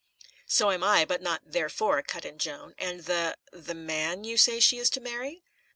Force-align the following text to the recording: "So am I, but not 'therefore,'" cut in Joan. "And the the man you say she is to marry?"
"So 0.47 0.71
am 0.71 0.83
I, 0.83 1.05
but 1.05 1.21
not 1.21 1.43
'therefore,'" 1.45 2.01
cut 2.01 2.25
in 2.25 2.39
Joan. 2.39 2.73
"And 2.79 3.01
the 3.01 3.37
the 3.51 3.75
man 3.75 4.23
you 4.23 4.35
say 4.35 4.59
she 4.59 4.79
is 4.79 4.89
to 4.89 4.99
marry?" 4.99 5.43